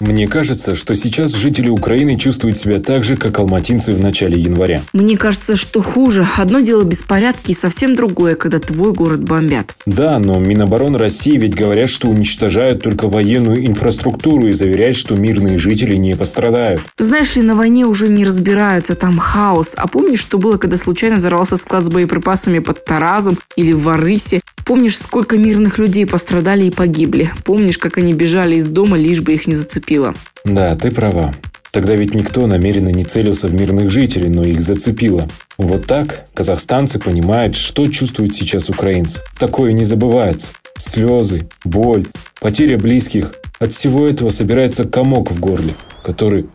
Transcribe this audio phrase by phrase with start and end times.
[0.00, 4.82] Мне кажется, что сейчас жители Украины чувствуют себя так же, как алматинцы в начале января.
[4.94, 6.26] Мне кажется, что хуже.
[6.38, 9.74] Одно дело беспорядки и совсем другое, когда твой город бомбят.
[9.84, 15.58] Да, но Минобороны России ведь говорят, что уничтожают только военную инфраструктуру и заверяют, что мирные
[15.58, 16.80] жители не пострадают.
[16.98, 19.74] Знаешь ли, на войне уже не разбираются, там хаос.
[19.76, 24.40] А помнишь, что было, когда случайно взорвался склад с боеприпасами под Таразом или в Варысе?
[24.64, 27.30] Помнишь, сколько мирных людей пострадали и погибли?
[27.44, 29.56] Помнишь, как они бежали из дома, лишь бы их не
[29.90, 30.14] зацепило?
[30.44, 31.34] Да, ты права.
[31.72, 35.28] Тогда ведь никто намеренно не целился в мирных жителей, но их зацепило.
[35.56, 39.20] Вот так казахстанцы понимают, что чувствуют сейчас украинцы.
[39.38, 40.48] Такое не забывается.
[40.76, 42.06] Слезы, боль,
[42.40, 43.32] потеря близких.
[43.58, 46.46] От всего этого собирается комок в горле, который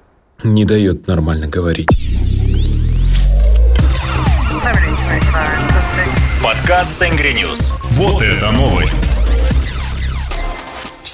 [0.44, 1.90] не дает нормально говорить.
[6.44, 7.74] Подкаст Тенгри Ньюс.
[7.92, 9.04] Вот это новость.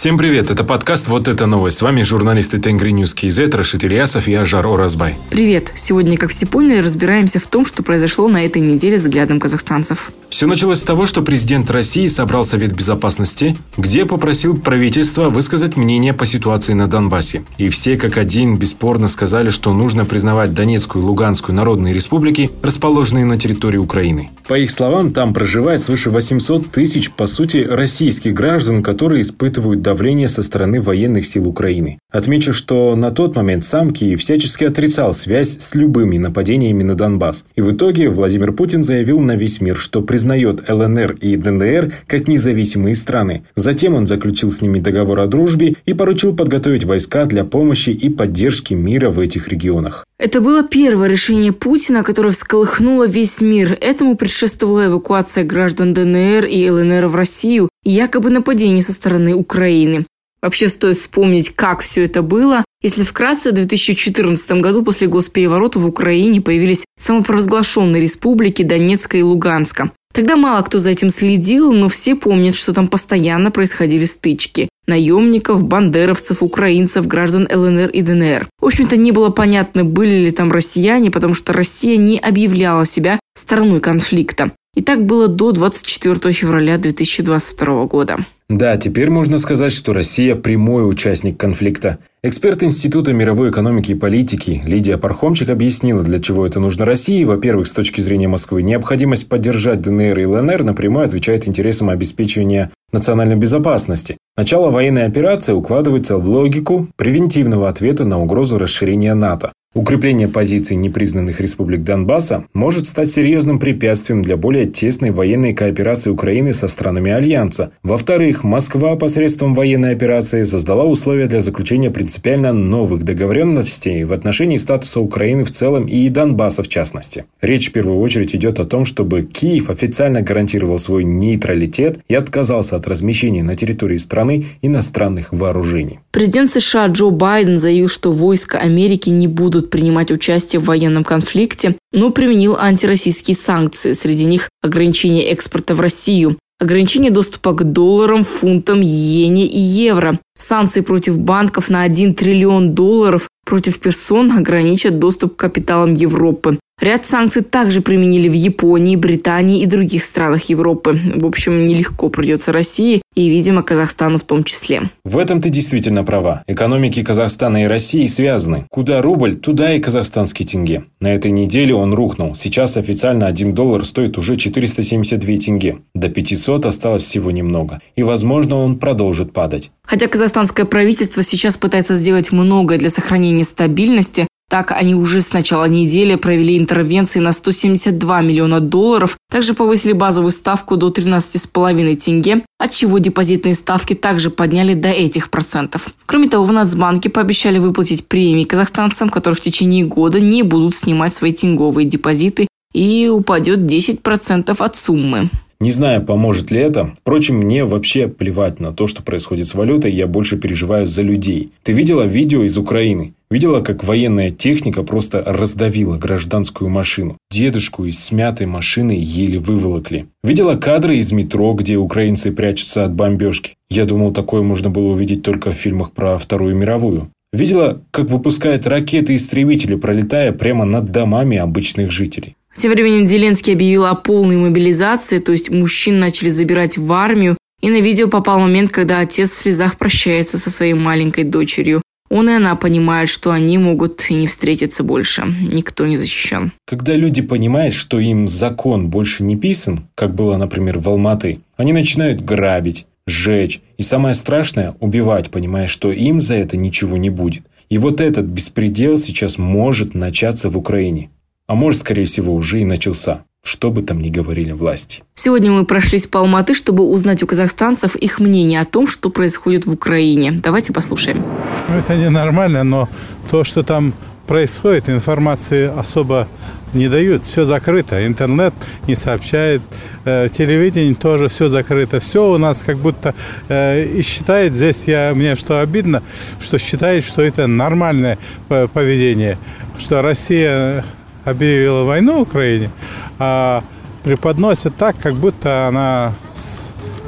[0.01, 1.77] Всем привет, это подкаст «Вот это новость».
[1.77, 5.13] С вами журналисты Tengrinews.kz, Рашид Ильясов и Ажар Оразбай.
[5.29, 5.71] Привет!
[5.76, 10.11] Сегодня, как все поняли, разбираемся в том, что произошло на этой неделе взглядом казахстанцев.
[10.31, 16.13] Все началось с того, что президент России собрал Совет Безопасности, где попросил правительство высказать мнение
[16.13, 17.43] по ситуации на Донбассе.
[17.59, 23.26] И все как один бесспорно сказали, что нужно признавать Донецкую и Луганскую народные республики, расположенные
[23.26, 24.31] на территории Украины.
[24.48, 30.29] По их словам, там проживает свыше 800 тысяч, по сути, российских граждан, которые испытывают давление
[30.29, 31.99] со стороны военных сил Украины.
[32.09, 37.45] Отмечу, что на тот момент сам Киев всячески отрицал связь с любыми нападениями на Донбасс.
[37.57, 42.29] И в итоге Владимир Путин заявил на весь мир, что признает ЛНР и ДНР как
[42.29, 43.43] независимые страны.
[43.55, 48.07] Затем он заключил с ними договор о дружбе и поручил подготовить войска для помощи и
[48.07, 50.05] поддержки мира в этих регионах.
[50.21, 53.75] Это было первое решение Путина, которое всколыхнуло весь мир.
[53.81, 60.05] Этому предшествовала эвакуация граждан ДНР и ЛНР в Россию якобы нападение со стороны Украины.
[60.43, 62.63] Вообще стоит вспомнить, как все это было.
[62.83, 69.89] Если вкратце, в 2014 году после госпереворота в Украине появились самопровозглашенные республики Донецка и Луганска.
[70.13, 74.69] Тогда мало кто за этим следил, но все помнят, что там постоянно происходили стычки.
[74.91, 78.47] Наемников, бандеровцев, украинцев, граждан ЛНР и ДНР.
[78.59, 83.19] В общем-то, не было понятно, были ли там россияне, потому что Россия не объявляла себя
[83.34, 84.52] стороной конфликта.
[84.75, 88.25] И так было до 24 февраля 2022 года.
[88.52, 92.00] Да, теперь можно сказать, что Россия– прямой участник конфликта.
[92.22, 97.23] Эксперт Института мировой экономики и политики Лидия Пархомчик объяснила, для чего это нужно России.
[97.23, 103.35] Во-первых, с точки зрения Москвы, необходимость поддержать ДНР и ЛНР напрямую отвечает интересам обеспечения национальной
[103.35, 104.18] безопасности.
[104.38, 109.52] Начало военной операции укладывается в логику превентивного ответа на угрозу расширения НАТО.
[109.73, 116.53] Укрепление позиций непризнанных республик Донбасса может стать серьезным препятствием для более тесной военной кооперации Украины
[116.53, 117.71] со странами Альянса.
[117.81, 124.99] Во-вторых, Москва посредством военной операции создала условия для заключения принципиально новых договоренностей в отношении статуса
[124.99, 127.23] Украины в целом и Донбасса в частности.
[127.39, 132.75] Речь в первую очередь идет о том, чтобы Киев официально гарантировал свой нейтралитет и отказался
[132.75, 136.01] от размещения на территории страны иностранных вооружений.
[136.11, 141.03] Президент США Джо Байден заявил, что войска Америки не будут будут принимать участие в военном
[141.03, 148.23] конфликте, но применил антироссийские санкции, среди них ограничение экспорта в Россию, ограничение доступа к долларам,
[148.23, 155.35] фунтам, иене и евро, санкции против банков на 1 триллион долларов, против персон ограничат доступ
[155.35, 160.99] к капиталам Европы, Ряд санкций также применили в Японии, Британии и других странах Европы.
[161.15, 164.89] В общем, нелегко придется России и, видимо, Казахстану в том числе.
[165.03, 166.43] В этом ты действительно права.
[166.47, 168.65] Экономики Казахстана и России связаны.
[168.71, 170.85] Куда рубль, туда и казахстанский тенге.
[170.99, 172.33] На этой неделе он рухнул.
[172.33, 175.77] Сейчас официально 1 доллар стоит уже 472 тенге.
[175.93, 177.79] До 500 осталось всего немного.
[177.95, 179.69] И, возможно, он продолжит падать.
[179.83, 185.63] Хотя казахстанское правительство сейчас пытается сделать многое для сохранения стабильности, так, они уже с начала
[185.63, 192.97] недели провели интервенции на 172 миллиона долларов, также повысили базовую ставку до 13,5 тенге, отчего
[192.97, 195.94] депозитные ставки также подняли до этих процентов.
[196.06, 201.14] Кроме того, в Нацбанке пообещали выплатить премии казахстанцам, которые в течение года не будут снимать
[201.14, 205.29] свои тенговые депозиты и упадет 10% от суммы.
[205.61, 206.93] Не знаю, поможет ли это.
[206.99, 211.52] Впрочем, мне вообще плевать на то, что происходит с валютой, я больше переживаю за людей.
[211.64, 213.14] Ты видела видео из Украины?
[213.31, 217.17] Видела, как военная техника просто раздавила гражданскую машину.
[217.31, 220.07] Дедушку из смятой машины еле выволокли.
[220.22, 223.55] Видела кадры из метро, где украинцы прячутся от бомбежки.
[223.69, 227.09] Я думал, такое можно было увидеть только в фильмах про Вторую мировую.
[227.31, 232.35] Видела, как выпускают ракеты-истребители, пролетая прямо над домами обычных жителей.
[232.57, 237.69] Тем временем Зеленский объявил о полной мобилизации, то есть мужчин начали забирать в армию, и
[237.69, 241.81] на видео попал момент, когда отец в слезах прощается со своей маленькой дочерью.
[242.11, 245.23] Он и она понимают, что они могут и не встретиться больше.
[245.49, 246.52] Никто не защищен.
[246.67, 251.72] Когда люди понимают, что им закон больше не писан, как было, например, в Алматы, они
[251.72, 257.44] начинают грабить, сжечь и самое страшное– убивать, понимая, что им за это ничего не будет.
[257.69, 261.10] И вот этот беспредел сейчас может начаться в Украине.
[261.51, 265.01] А может, скорее всего, уже и начался что бы там ни говорили власти.
[265.15, 269.65] Сегодня мы прошлись по Алматы, чтобы узнать у казахстанцев их мнение о том, что происходит
[269.65, 270.31] в Украине.
[270.44, 271.25] Давайте послушаем.
[271.68, 272.88] Ну, это ненормально, но
[273.31, 273.94] то, что там
[274.27, 276.27] происходит, информации особо
[276.74, 277.25] не дают.
[277.25, 278.06] Все закрыто.
[278.06, 278.53] Интернет
[278.88, 279.62] не сообщает.
[280.06, 282.00] Э, телевидение тоже все закрыто.
[282.00, 283.15] Все у нас как будто...
[283.50, 286.03] Э, и считает здесь, я, мне что обидно,
[286.39, 289.39] что считает, что это нормальное поведение.
[289.80, 290.86] Что Россия
[291.26, 292.72] объявила войну Украине,
[293.20, 293.64] а
[294.04, 296.14] преподносит так, как будто она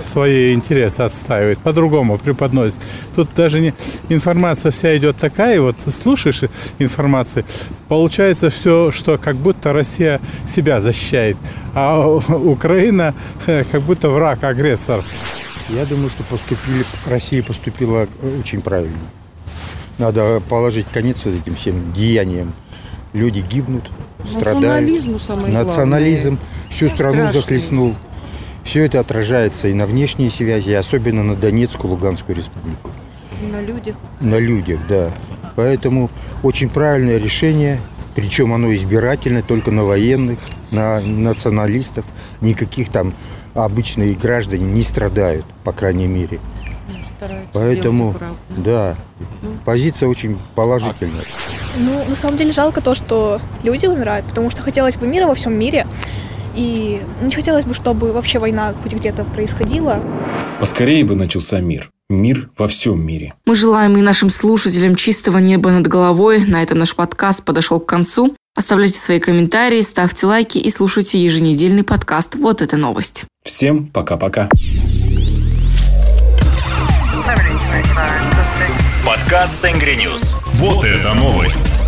[0.04, 2.80] свои интересы отстаивает, по-другому преподносит.
[3.16, 3.74] Тут даже не
[4.10, 6.42] информация вся идет такая, вот слушаешь
[6.80, 7.46] информации,
[7.88, 11.38] получается все, что как будто Россия себя защищает,
[11.74, 13.16] а Украина
[13.48, 15.04] э, как будто враг, агрессор.
[15.70, 18.08] Я думаю, что поступили, Россия поступила
[18.40, 18.98] очень правильно.
[19.98, 22.54] Надо положить конец вот этим всем деяниям.
[23.14, 23.90] Люди гибнут,
[24.26, 25.22] страдают.
[25.22, 26.40] самое Национализм
[26.70, 27.42] всю страну Страшный.
[27.42, 27.96] захлестнул.
[28.64, 32.90] Все это отражается и на внешней связи, и особенно на Донецкую, Луганскую республику.
[33.52, 33.96] На людях.
[34.20, 35.12] На людях, да.
[35.56, 36.10] Поэтому
[36.42, 37.80] очень правильное решение,
[38.16, 40.40] причем оно избирательное, только на военных,
[40.72, 42.06] на националистов.
[42.42, 43.14] Никаких там
[43.54, 46.40] обычные граждане не страдают, по крайней мере.
[47.28, 48.16] Ну, Поэтому,
[48.50, 48.96] да,
[49.42, 49.50] ну.
[49.66, 51.24] позиция очень положительная.
[51.78, 55.36] Ну, на самом деле жалко то, что люди умирают, потому что хотелось бы мира во
[55.36, 55.88] всем мире.
[56.56, 60.00] И не хотелось бы, чтобы вообще война хоть где-то происходила.
[60.60, 61.90] Поскорее бы начался мир.
[62.10, 63.34] Мир во всем мире.
[63.46, 66.46] Мы желаем и нашим слушателям чистого неба над головой.
[66.46, 68.36] На этом наш подкаст подошел к концу.
[68.56, 73.26] Оставляйте свои комментарии, ставьте лайки и слушайте еженедельный подкаст «Вот эта новость».
[73.44, 74.50] Всем пока-пока.
[79.06, 80.38] Подкаст Тенгри Ньюс.
[80.54, 81.83] Вот это новость.